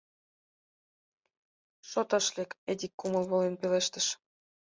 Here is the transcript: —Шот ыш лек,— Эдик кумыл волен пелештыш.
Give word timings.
—Шот 1.89 2.09
ыш 2.19 2.25
лек,— 2.35 2.51
Эдик 2.71 2.93
кумыл 2.99 3.23
волен 3.31 3.55
пелештыш. 3.61 4.07